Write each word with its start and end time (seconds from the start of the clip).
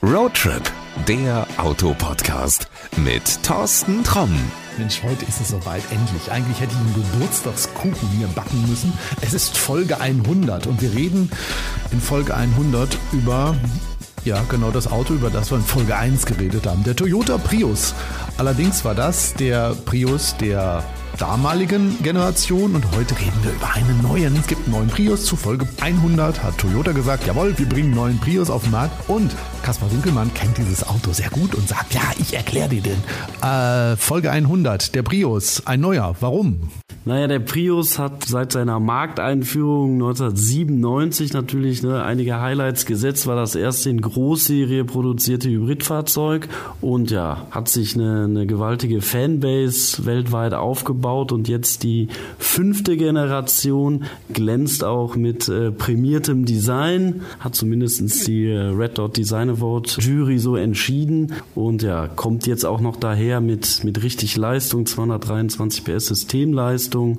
Roadtrip, 0.00 0.62
der 1.08 1.44
Autopodcast 1.56 2.68
mit 2.98 3.42
Thorsten 3.42 4.04
Tromm. 4.04 4.30
Mensch, 4.78 5.02
heute 5.02 5.24
ist 5.24 5.40
es 5.40 5.48
soweit, 5.48 5.82
endlich. 5.90 6.30
Eigentlich 6.30 6.60
hätte 6.60 6.72
ich 6.72 6.78
einen 6.78 6.94
Geburtstagskuchen 6.94 8.16
mir 8.16 8.28
backen 8.28 8.64
müssen. 8.68 8.92
Es 9.22 9.34
ist 9.34 9.58
Folge 9.58 10.00
100 10.00 10.68
und 10.68 10.80
wir 10.80 10.94
reden 10.94 11.32
in 11.90 12.00
Folge 12.00 12.36
100 12.36 12.96
über, 13.12 13.56
ja, 14.24 14.42
genau 14.48 14.70
das 14.70 14.90
Auto, 14.90 15.14
über 15.14 15.30
das 15.30 15.50
wir 15.50 15.58
in 15.58 15.64
Folge 15.64 15.96
1 15.96 16.26
geredet 16.26 16.66
haben. 16.66 16.84
Der 16.84 16.96
Toyota 16.96 17.38
Prius. 17.38 17.94
Allerdings 18.36 18.84
war 18.84 18.94
das 18.94 19.34
der 19.34 19.74
Prius 19.84 20.36
der 20.36 20.84
damaligen 21.18 22.00
Generation 22.02 22.74
und 22.74 22.84
heute 22.96 23.18
reden 23.18 23.38
wir 23.42 23.52
über 23.52 23.74
einen 23.74 24.02
neuen. 24.02 24.36
Es 24.36 24.46
gibt 24.46 24.66
einen 24.66 24.76
neuen 24.76 24.88
Prius. 24.88 25.24
Zu 25.24 25.36
Folge 25.36 25.66
100 25.80 26.42
hat 26.42 26.58
Toyota 26.58 26.92
gesagt, 26.92 27.26
jawohl, 27.26 27.58
wir 27.58 27.68
bringen 27.68 27.88
einen 27.88 27.96
neuen 27.96 28.18
Prius 28.20 28.50
auf 28.50 28.62
den 28.62 28.72
Markt 28.72 29.08
und 29.08 29.34
Kaspar 29.62 29.90
Winkelmann 29.90 30.32
kennt 30.34 30.58
dieses 30.58 30.86
Auto 30.86 31.12
sehr 31.12 31.30
gut 31.30 31.54
und 31.54 31.68
sagt, 31.68 31.94
ja, 31.94 32.02
ich 32.18 32.34
erkläre 32.34 32.68
dir 32.68 32.82
den. 32.82 33.02
Äh, 33.42 33.96
Folge 33.96 34.30
100, 34.30 34.94
der 34.94 35.02
Prius, 35.02 35.62
ein 35.66 35.80
neuer. 35.80 36.14
Warum? 36.20 36.70
Naja, 37.08 37.26
der 37.26 37.38
Prius 37.38 37.98
hat 37.98 38.26
seit 38.26 38.52
seiner 38.52 38.78
Markteinführung 38.80 39.94
1997 39.94 41.32
natürlich 41.32 41.82
ne, 41.82 42.02
einige 42.02 42.38
Highlights 42.38 42.84
gesetzt, 42.84 43.26
war 43.26 43.34
das 43.34 43.54
erste 43.54 43.88
in 43.88 44.02
Großserie 44.02 44.84
produzierte 44.84 45.48
Hybridfahrzeug 45.48 46.50
und 46.82 47.10
ja, 47.10 47.46
hat 47.50 47.70
sich 47.70 47.94
eine, 47.94 48.24
eine 48.24 48.46
gewaltige 48.46 49.00
Fanbase 49.00 50.04
weltweit 50.04 50.52
aufgebaut 50.52 51.32
und 51.32 51.48
jetzt 51.48 51.82
die 51.82 52.08
fünfte 52.38 52.98
Generation 52.98 54.04
glänzt 54.30 54.84
auch 54.84 55.16
mit 55.16 55.48
äh, 55.48 55.70
prämiertem 55.70 56.44
Design, 56.44 57.22
hat 57.40 57.54
zumindest 57.54 58.26
die 58.26 58.48
äh, 58.48 58.58
Red 58.58 58.98
Dot 58.98 59.16
Design 59.16 59.48
Award 59.48 59.96
Jury 59.98 60.38
so 60.38 60.56
entschieden 60.56 61.32
und 61.54 61.82
ja, 61.82 62.06
kommt 62.06 62.46
jetzt 62.46 62.66
auch 62.66 62.82
noch 62.82 62.96
daher 62.96 63.40
mit, 63.40 63.82
mit 63.82 64.02
richtig 64.02 64.36
Leistung, 64.36 64.84
223 64.84 65.84
PS 65.84 66.08
Systemleistung 66.08 66.97
Leistung 66.98 67.18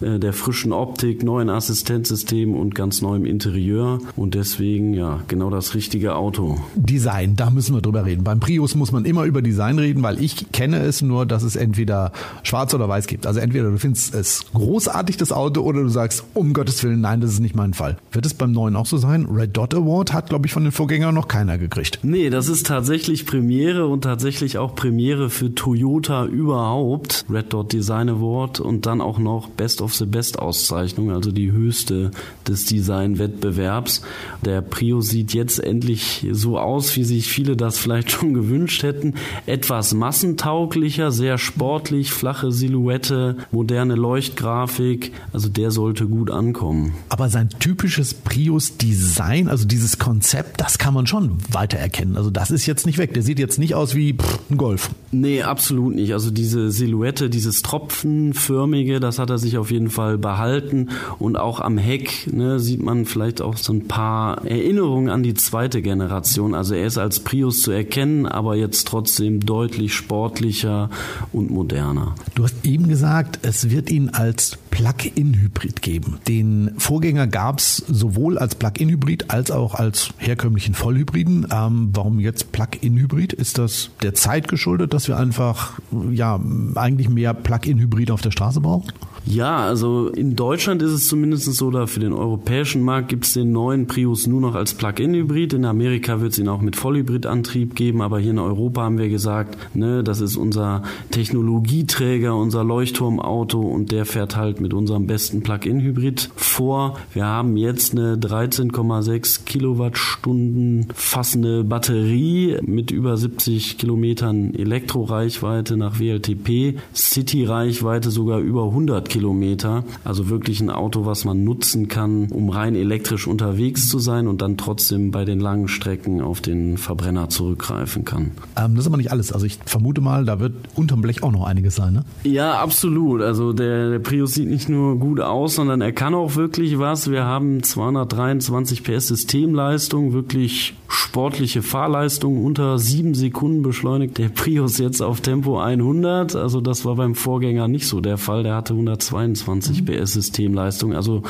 äh, 0.00 0.18
der 0.18 0.32
frischen 0.32 0.72
Optik, 0.72 1.22
neuen 1.22 1.48
Assistenzsystem 1.48 2.54
und 2.54 2.74
ganz 2.74 3.00
neuem 3.00 3.24
Interieur. 3.24 3.98
Und 4.14 4.34
deswegen, 4.34 4.92
ja, 4.92 5.22
genau 5.28 5.50
das 5.50 5.74
richtige 5.74 6.16
Auto. 6.16 6.58
Design, 6.74 7.36
da 7.36 7.50
müssen 7.50 7.74
wir 7.74 7.80
drüber 7.80 8.04
reden. 8.04 8.22
Beim 8.22 8.40
Prius 8.40 8.74
muss 8.74 8.92
man 8.92 9.04
immer 9.04 9.24
über 9.24 9.40
Design 9.42 9.78
reden, 9.78 10.02
weil 10.02 10.22
ich 10.22 10.52
kenne 10.52 10.80
es 10.80 11.00
nur, 11.02 11.24
dass 11.24 11.42
es 11.42 11.56
entweder 11.56 12.12
schwarz 12.42 12.74
oder 12.74 12.88
weiß 12.88 13.06
gibt. 13.06 13.26
Also 13.26 13.40
entweder 13.40 13.70
du 13.70 13.78
findest 13.78 14.14
es 14.14 14.44
großartig, 14.52 15.16
das 15.16 15.32
Auto, 15.32 15.62
oder 15.62 15.82
du 15.82 15.88
sagst, 15.88 16.24
um 16.34 16.52
Gottes 16.52 16.82
Willen, 16.84 17.00
nein, 17.00 17.20
das 17.20 17.32
ist 17.32 17.40
nicht 17.40 17.56
mein 17.56 17.72
Fall. 17.72 17.96
Wird 18.12 18.26
es 18.26 18.34
beim 18.34 18.52
neuen 18.52 18.76
auch 18.76 18.86
so 18.86 18.98
sein? 18.98 19.26
Red 19.26 19.56
Dot 19.56 19.74
Award 19.74 20.12
hat, 20.12 20.28
glaube 20.28 20.46
ich, 20.46 20.52
von 20.52 20.62
den 20.62 20.72
Vorgängern 20.72 21.14
noch 21.14 21.28
keiner 21.28 21.56
gekriegt. 21.56 22.00
Nee, 22.02 22.28
das 22.28 22.48
ist 22.48 22.66
tatsächlich 22.66 23.26
Premiere 23.26 23.86
und 23.86 24.02
tatsächlich 24.02 24.58
auch 24.58 24.74
Premiere 24.74 25.30
für 25.30 25.54
Toyota 25.54 26.26
überhaupt. 26.26 27.24
Red 27.30 27.52
Dot 27.52 27.72
Design 27.72 28.10
Award 28.10 28.60
und 28.60 28.84
dann 28.84 29.00
auch 29.00 29.15
noch 29.18 29.48
Best 29.48 29.80
of 29.80 29.86
of 29.86 29.94
the 29.94 30.04
Best 30.04 30.40
Auszeichnung, 30.40 31.12
also 31.12 31.30
die 31.30 31.52
höchste 31.52 32.10
des 32.46 32.64
Design-Wettbewerbs. 32.66 34.02
Der 34.44 34.60
Prio 34.60 35.00
sieht 35.00 35.32
jetzt 35.32 35.60
endlich 35.60 36.26
so 36.32 36.58
aus, 36.58 36.96
wie 36.96 37.04
sich 37.04 37.28
viele 37.28 37.56
das 37.56 37.78
vielleicht 37.78 38.10
schon 38.16 38.34
gewünscht 38.34 38.82
hätten. 38.82 39.14
Etwas 39.46 39.94
massentauglicher, 39.94 41.12
sehr 41.12 41.38
sportlich, 41.38 42.10
flache 42.10 42.50
Silhouette, 42.50 43.36
moderne 43.52 43.94
Leuchtgrafik. 43.94 45.12
Also 45.32 45.48
der 45.48 45.70
sollte 45.70 46.08
gut 46.08 46.32
ankommen. 46.32 46.92
Aber 47.08 47.28
sein 47.28 47.48
typisches 47.60 48.12
Prius-Design, 48.12 49.46
also 49.46 49.66
dieses 49.66 50.00
Konzept, 50.00 50.60
das 50.60 50.78
kann 50.78 50.94
man 50.94 51.06
schon 51.06 51.38
weiter 51.52 51.78
erkennen. 51.78 52.16
Also 52.16 52.30
das 52.30 52.50
ist 52.50 52.66
jetzt 52.66 52.86
nicht 52.86 52.98
weg. 52.98 53.14
Der 53.14 53.22
sieht 53.22 53.38
jetzt 53.38 53.60
nicht 53.60 53.76
aus 53.76 53.94
wie 53.94 54.14
pff, 54.14 54.40
ein 54.50 54.56
Golf. 54.56 54.90
Nee, 55.20 55.42
absolut 55.42 55.94
nicht. 55.94 56.12
Also 56.12 56.30
diese 56.30 56.70
Silhouette, 56.70 57.30
dieses 57.30 57.62
Tropfenförmige, 57.62 59.00
das 59.00 59.18
hat 59.18 59.30
er 59.30 59.38
sich 59.38 59.56
auf 59.56 59.70
jeden 59.70 59.88
Fall 59.88 60.18
behalten. 60.18 60.90
Und 61.18 61.36
auch 61.38 61.60
am 61.60 61.78
Heck 61.78 62.30
ne, 62.30 62.60
sieht 62.60 62.82
man 62.82 63.06
vielleicht 63.06 63.40
auch 63.40 63.56
so 63.56 63.72
ein 63.72 63.88
paar 63.88 64.44
Erinnerungen 64.44 65.08
an 65.08 65.22
die 65.22 65.32
zweite 65.32 65.80
Generation. 65.80 66.54
Also 66.54 66.74
er 66.74 66.86
ist 66.86 66.98
als 66.98 67.20
Prius 67.20 67.62
zu 67.62 67.70
erkennen, 67.70 68.26
aber 68.26 68.56
jetzt 68.56 68.86
trotzdem 68.88 69.40
deutlich 69.40 69.94
sportlicher 69.94 70.90
und 71.32 71.50
moderner. 71.50 72.14
Du 72.34 72.44
hast 72.44 72.66
eben 72.66 72.86
gesagt, 72.86 73.38
es 73.40 73.70
wird 73.70 73.90
ihn 73.90 74.10
als 74.10 74.58
Plug-in-Hybrid 74.76 75.80
geben. 75.80 76.18
Den 76.28 76.74
Vorgänger 76.76 77.26
gab 77.26 77.60
es 77.60 77.78
sowohl 77.88 78.36
als 78.36 78.56
Plug-in-Hybrid 78.56 79.30
als 79.30 79.50
auch 79.50 79.74
als 79.74 80.10
herkömmlichen 80.18 80.74
Vollhybriden. 80.74 81.46
Ähm, 81.50 81.88
warum 81.94 82.20
jetzt 82.20 82.52
Plug-in-Hybrid? 82.52 83.32
Ist 83.32 83.56
das 83.56 83.88
der 84.02 84.12
Zeit 84.12 84.48
geschuldet, 84.48 84.92
dass 84.92 85.08
wir 85.08 85.16
einfach 85.16 85.80
ja 86.10 86.38
eigentlich 86.74 87.08
mehr 87.08 87.32
Plug-in-Hybrid 87.32 88.10
auf 88.10 88.20
der 88.20 88.32
Straße 88.32 88.60
brauchen? 88.60 88.92
Ja, 89.28 89.58
also 89.66 90.06
in 90.08 90.36
Deutschland 90.36 90.82
ist 90.82 90.92
es 90.92 91.08
zumindest 91.08 91.52
so, 91.52 91.66
oder 91.66 91.88
für 91.88 91.98
den 91.98 92.12
europäischen 92.12 92.82
Markt 92.82 93.08
gibt 93.08 93.24
es 93.24 93.32
den 93.32 93.50
neuen 93.50 93.88
Prius 93.88 94.28
nur 94.28 94.40
noch 94.40 94.54
als 94.54 94.74
Plug-in-Hybrid. 94.74 95.52
In 95.52 95.64
Amerika 95.64 96.20
wird 96.20 96.32
es 96.32 96.38
ihn 96.38 96.46
auch 96.48 96.60
mit 96.60 96.76
Vollhybridantrieb 96.76 97.74
geben, 97.74 98.02
aber 98.02 98.20
hier 98.20 98.30
in 98.30 98.38
Europa 98.38 98.82
haben 98.82 98.98
wir 98.98 99.08
gesagt, 99.08 99.58
ne, 99.74 100.04
das 100.04 100.20
ist 100.20 100.36
unser 100.36 100.84
Technologieträger, 101.10 102.36
unser 102.36 102.62
Leuchtturmauto 102.62 103.60
und 103.60 103.90
der 103.90 104.06
fährt 104.06 104.36
halt 104.36 104.60
mit 104.60 104.72
unserem 104.72 105.08
besten 105.08 105.42
Plug-in-Hybrid 105.42 106.30
vor. 106.36 106.96
Wir 107.12 107.26
haben 107.26 107.56
jetzt 107.56 107.92
eine 107.98 108.14
13,6 108.14 109.44
Kilowattstunden 109.44 110.86
fassende 110.94 111.64
Batterie 111.64 112.58
mit 112.62 112.92
über 112.92 113.16
70 113.16 113.76
Kilometern 113.76 114.54
Elektroreichweite 114.54 115.76
nach 115.76 115.98
WLTP, 115.98 116.78
City-Reichweite 116.94 118.12
sogar 118.12 118.38
über 118.38 118.66
100 118.66 119.08
Kilometer. 119.08 119.15
Kilometer. 119.16 119.82
Also 120.04 120.28
wirklich 120.28 120.60
ein 120.60 120.68
Auto, 120.68 121.06
was 121.06 121.24
man 121.24 121.42
nutzen 121.42 121.88
kann, 121.88 122.26
um 122.26 122.50
rein 122.50 122.74
elektrisch 122.74 123.26
unterwegs 123.26 123.88
zu 123.88 123.98
sein 123.98 124.28
und 124.28 124.42
dann 124.42 124.58
trotzdem 124.58 125.10
bei 125.10 125.24
den 125.24 125.40
langen 125.40 125.68
Strecken 125.68 126.20
auf 126.20 126.42
den 126.42 126.76
Verbrenner 126.76 127.30
zurückgreifen 127.30 128.04
kann. 128.04 128.32
Ähm, 128.58 128.74
das 128.74 128.80
ist 128.80 128.86
aber 128.88 128.98
nicht 128.98 129.12
alles. 129.12 129.32
Also 129.32 129.46
ich 129.46 129.58
vermute 129.64 130.02
mal, 130.02 130.26
da 130.26 130.38
wird 130.38 130.52
unterm 130.74 131.00
Blech 131.00 131.22
auch 131.22 131.32
noch 131.32 131.46
einiges 131.46 131.76
sein, 131.76 131.94
ne? 131.94 132.04
Ja, 132.24 132.60
absolut. 132.60 133.22
Also 133.22 133.54
der, 133.54 133.88
der 133.88 133.98
Prius 134.00 134.34
sieht 134.34 134.50
nicht 134.50 134.68
nur 134.68 134.98
gut 134.98 135.20
aus, 135.20 135.54
sondern 135.54 135.80
er 135.80 135.92
kann 135.92 136.14
auch 136.14 136.36
wirklich 136.36 136.78
was. 136.78 137.10
Wir 137.10 137.24
haben 137.24 137.62
223 137.62 138.82
PS 138.82 139.06
Systemleistung, 139.06 140.12
wirklich 140.12 140.74
sportliche 140.88 141.62
Fahrleistung 141.62 142.44
unter 142.44 142.78
sieben 142.78 143.14
Sekunden 143.14 143.62
beschleunigt 143.62 144.18
der 144.18 144.28
Prius 144.28 144.78
jetzt 144.78 145.00
auf 145.00 145.20
Tempo 145.20 145.58
100. 145.58 146.36
Also 146.36 146.60
das 146.60 146.84
war 146.84 146.96
beim 146.96 147.14
Vorgänger 147.14 147.68
nicht 147.68 147.86
so 147.86 148.00
der 148.00 148.18
Fall. 148.18 148.42
Der 148.42 148.54
hatte 148.54 148.74
122 148.74 149.82
mhm. 149.82 149.86
PS 149.86 150.12
Systemleistung. 150.12 150.94
Also 150.94 151.22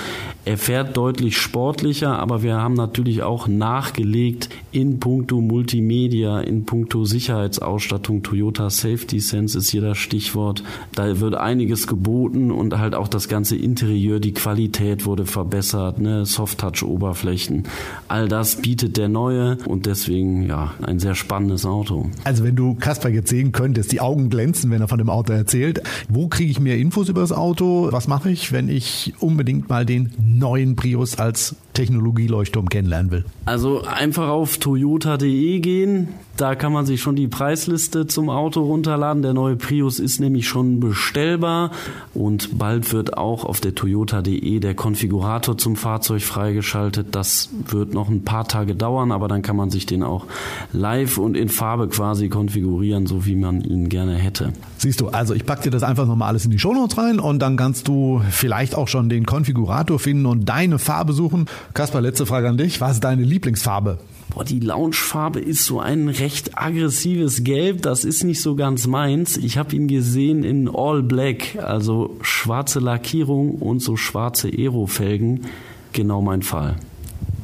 er 0.44 0.58
fährt 0.58 0.96
deutlich 0.96 1.38
sportlicher, 1.38 2.18
aber 2.18 2.42
wir 2.42 2.56
haben 2.56 2.74
natürlich 2.74 3.22
auch 3.22 3.48
nachgelegt 3.48 4.50
in 4.72 5.00
puncto 5.00 5.40
Multimedia, 5.40 6.40
in 6.40 6.66
puncto 6.66 7.04
Sicherheitsausstattung. 7.04 8.22
Toyota 8.22 8.68
Safety 8.70 9.20
Sense 9.20 9.56
ist 9.56 9.70
hier 9.70 9.82
das 9.82 9.98
Stichwort. 9.98 10.62
Da 10.94 11.20
wird 11.20 11.34
einiges 11.34 11.86
geboten 11.86 12.50
und 12.50 12.78
halt 12.78 12.94
auch 12.94 13.08
das 13.08 13.28
ganze 13.28 13.56
Interieur, 13.56 14.20
die 14.20 14.34
Qualität 14.34 15.06
wurde 15.06 15.24
verbessert, 15.24 15.98
ne? 15.98 16.26
Soft-Touch-Oberflächen. 16.26 17.64
All 18.08 18.28
das 18.28 18.56
bietet 18.56 18.96
der 18.96 19.08
neue 19.08 19.45
und 19.66 19.86
deswegen 19.86 20.42
ja 20.42 20.74
ein 20.82 20.98
sehr 20.98 21.14
spannendes 21.14 21.64
Auto. 21.64 22.10
Also 22.24 22.44
wenn 22.44 22.56
du 22.56 22.74
Kasper 22.74 23.08
jetzt 23.08 23.30
sehen 23.30 23.52
könntest, 23.52 23.92
die 23.92 24.00
Augen 24.00 24.30
glänzen, 24.30 24.70
wenn 24.70 24.80
er 24.80 24.88
von 24.88 24.98
dem 24.98 25.10
Auto 25.10 25.32
erzählt. 25.32 25.82
Wo 26.08 26.28
kriege 26.28 26.50
ich 26.50 26.60
mehr 26.60 26.76
Infos 26.76 27.08
über 27.08 27.20
das 27.20 27.32
Auto? 27.32 27.88
Was 27.90 28.08
mache 28.08 28.30
ich, 28.30 28.52
wenn 28.52 28.68
ich 28.68 29.14
unbedingt 29.20 29.68
mal 29.68 29.86
den 29.86 30.12
neuen 30.18 30.76
Prius 30.76 31.18
als 31.18 31.56
Technologieleuchtturm 31.76 32.68
kennenlernen 32.68 33.10
will? 33.10 33.24
Also 33.44 33.82
einfach 33.82 34.28
auf 34.28 34.56
toyota.de 34.56 35.60
gehen. 35.60 36.08
Da 36.36 36.54
kann 36.54 36.72
man 36.72 36.84
sich 36.84 37.00
schon 37.00 37.16
die 37.16 37.28
Preisliste 37.28 38.06
zum 38.06 38.28
Auto 38.28 38.62
runterladen. 38.62 39.22
Der 39.22 39.32
neue 39.32 39.56
Prius 39.56 39.98
ist 39.98 40.20
nämlich 40.20 40.46
schon 40.46 40.80
bestellbar 40.80 41.70
und 42.12 42.58
bald 42.58 42.92
wird 42.92 43.16
auch 43.16 43.44
auf 43.44 43.60
der 43.60 43.74
toyota.de 43.74 44.60
der 44.60 44.74
Konfigurator 44.74 45.56
zum 45.56 45.76
Fahrzeug 45.76 46.22
freigeschaltet. 46.22 47.08
Das 47.12 47.48
wird 47.68 47.94
noch 47.94 48.10
ein 48.10 48.22
paar 48.22 48.46
Tage 48.46 48.74
dauern, 48.74 49.12
aber 49.12 49.28
dann 49.28 49.40
kann 49.40 49.56
man 49.56 49.70
sich 49.70 49.86
den 49.86 50.02
auch 50.02 50.26
live 50.72 51.16
und 51.16 51.36
in 51.36 51.48
Farbe 51.48 51.88
quasi 51.88 52.28
konfigurieren, 52.28 53.06
so 53.06 53.24
wie 53.24 53.36
man 53.36 53.62
ihn 53.62 53.88
gerne 53.88 54.16
hätte. 54.16 54.52
Siehst 54.76 55.00
du, 55.00 55.08
also 55.08 55.32
ich 55.32 55.46
packe 55.46 55.62
dir 55.62 55.70
das 55.70 55.82
einfach 55.82 56.06
nochmal 56.06 56.28
alles 56.28 56.44
in 56.44 56.50
die 56.50 56.58
Shownotes 56.58 56.98
rein 56.98 57.18
und 57.18 57.40
dann 57.40 57.56
kannst 57.56 57.88
du 57.88 58.20
vielleicht 58.30 58.74
auch 58.74 58.88
schon 58.88 59.08
den 59.08 59.24
Konfigurator 59.24 59.98
finden 59.98 60.26
und 60.26 60.46
deine 60.46 60.78
Farbe 60.78 61.14
suchen. 61.14 61.46
Kaspar, 61.74 62.00
letzte 62.00 62.26
Frage 62.26 62.48
an 62.48 62.56
dich. 62.56 62.80
Was 62.80 62.92
ist 62.92 63.04
deine 63.04 63.22
Lieblingsfarbe? 63.22 63.98
Boah, 64.30 64.44
die 64.44 64.60
Loungefarbe 64.60 65.40
ist 65.40 65.64
so 65.64 65.80
ein 65.80 66.08
recht 66.08 66.58
aggressives 66.58 67.44
Gelb. 67.44 67.82
Das 67.82 68.04
ist 68.04 68.24
nicht 68.24 68.42
so 68.42 68.56
ganz 68.56 68.86
meins. 68.86 69.36
Ich 69.36 69.56
habe 69.56 69.74
ihn 69.74 69.88
gesehen 69.88 70.44
in 70.44 70.68
All 70.68 71.02
Black, 71.02 71.56
also 71.62 72.16
schwarze 72.22 72.80
Lackierung 72.80 73.54
und 73.54 73.80
so 73.80 73.96
schwarze 73.96 74.48
Aerofelgen. 74.48 75.46
Genau 75.92 76.20
mein 76.20 76.42
Fall. 76.42 76.76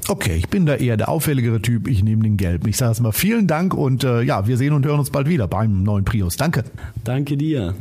Okay, 0.08 0.34
ich 0.34 0.48
bin 0.48 0.66
da 0.66 0.74
eher 0.74 0.96
der 0.96 1.08
auffälligere 1.08 1.62
Typ. 1.62 1.86
Ich 1.86 2.02
nehme 2.02 2.24
den 2.24 2.36
Gelb. 2.36 2.66
Ich 2.66 2.76
sage 2.76 2.92
es 2.92 3.00
mal 3.00 3.12
vielen 3.12 3.46
Dank 3.46 3.72
und 3.72 4.02
äh, 4.02 4.22
ja, 4.22 4.46
wir 4.48 4.56
sehen 4.56 4.72
und 4.72 4.84
hören 4.84 4.98
uns 4.98 5.10
bald 5.10 5.28
wieder 5.28 5.46
beim 5.46 5.84
neuen 5.84 6.04
Prius. 6.04 6.36
Danke. 6.36 6.64
Danke 7.04 7.36
dir. 7.36 7.74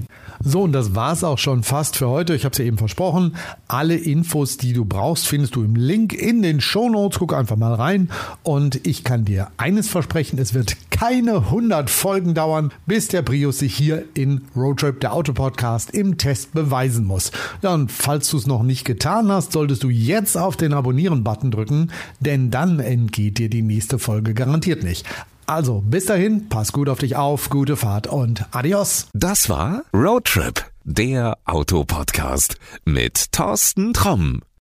So, 0.43 0.61
und 0.61 0.71
das 0.71 0.93
war's 0.93 1.23
auch 1.23 1.39
schon 1.39 1.63
fast 1.63 1.97
für 1.97 2.09
heute. 2.09 2.35
Ich 2.35 2.45
habe 2.45 2.53
es 2.53 2.59
ja 2.59 2.65
eben 2.65 2.77
versprochen. 2.77 3.35
Alle 3.67 3.95
Infos, 3.95 4.57
die 4.57 4.73
du 4.73 4.85
brauchst, 4.85 5.27
findest 5.27 5.55
du 5.55 5.63
im 5.63 5.75
Link 5.75 6.13
in 6.13 6.43
den 6.43 6.61
Show 6.61 6.89
Notes. 6.89 7.17
Guck 7.17 7.33
einfach 7.33 7.57
mal 7.57 7.73
rein. 7.73 8.09
Und 8.43 8.85
ich 8.85 9.03
kann 9.03 9.25
dir 9.25 9.47
eines 9.57 9.89
versprechen, 9.89 10.37
es 10.37 10.53
wird 10.53 10.90
keine 11.01 11.37
100 11.37 11.89
Folgen 11.89 12.35
dauern, 12.35 12.71
bis 12.85 13.07
der 13.07 13.23
Prius 13.23 13.57
sich 13.57 13.75
hier 13.75 14.03
in 14.13 14.41
Roadtrip, 14.55 14.99
der 14.99 15.13
Autopodcast, 15.13 15.89
im 15.89 16.19
Test 16.19 16.53
beweisen 16.53 17.05
muss. 17.05 17.31
Ja, 17.63 17.73
und 17.73 17.91
falls 17.91 18.29
du 18.29 18.37
es 18.37 18.45
noch 18.45 18.61
nicht 18.61 18.85
getan 18.85 19.31
hast, 19.31 19.51
solltest 19.51 19.81
du 19.81 19.89
jetzt 19.89 20.37
auf 20.37 20.57
den 20.57 20.73
Abonnieren-Button 20.73 21.49
drücken, 21.49 21.91
denn 22.19 22.51
dann 22.51 22.79
entgeht 22.79 23.39
dir 23.39 23.49
die 23.49 23.63
nächste 23.63 23.97
Folge 23.97 24.35
garantiert 24.35 24.83
nicht. 24.83 25.07
Also, 25.47 25.81
bis 25.83 26.05
dahin, 26.05 26.49
pass 26.49 26.71
gut 26.71 26.87
auf 26.87 26.99
dich 26.99 27.15
auf, 27.15 27.49
gute 27.49 27.77
Fahrt 27.77 28.05
und 28.05 28.45
adios. 28.51 29.07
Das 29.13 29.49
war 29.49 29.81
Roadtrip, 29.95 30.63
der 30.83 31.39
Autopodcast 31.45 32.57
mit 32.85 33.31
Thorsten 33.31 33.93
Tromm. 33.93 34.41